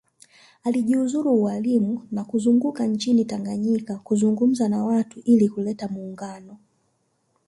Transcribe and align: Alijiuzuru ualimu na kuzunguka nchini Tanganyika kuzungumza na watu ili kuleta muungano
Alijiuzuru 0.63 1.31
ualimu 1.43 2.01
na 2.11 2.23
kuzunguka 2.23 2.85
nchini 2.87 3.25
Tanganyika 3.25 3.95
kuzungumza 3.97 4.69
na 4.69 4.83
watu 4.85 5.19
ili 5.19 5.49
kuleta 5.49 5.87
muungano 5.87 6.57